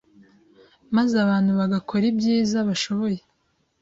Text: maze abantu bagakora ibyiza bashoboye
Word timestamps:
maze 0.95 1.15
abantu 1.25 1.51
bagakora 1.59 2.03
ibyiza 2.11 2.57
bashoboye 2.67 3.19